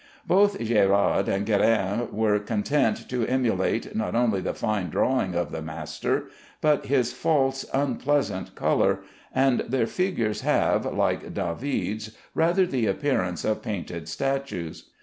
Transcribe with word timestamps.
Both 0.25 0.57
Gérard 0.57 1.27
and 1.27 1.45
Guérin 1.45 2.11
were 2.11 2.39
content 2.39 3.07
to 3.07 3.27
emulate 3.27 3.95
not 3.95 4.15
only 4.15 4.41
the 4.41 4.55
fine 4.55 4.89
drawing 4.89 5.35
of 5.35 5.51
the 5.51 5.61
master, 5.61 6.23
but 6.59 6.87
his 6.87 7.13
false, 7.13 7.67
unpleasant 7.71 8.55
color, 8.55 9.01
and 9.31 9.59
their 9.59 9.85
figures 9.85 10.41
have, 10.41 10.87
like 10.91 11.35
David's, 11.35 12.17
rather 12.33 12.65
the 12.65 12.87
appearance 12.87 13.45
of 13.45 13.61
painted 13.61 14.07
statues. 14.09 14.89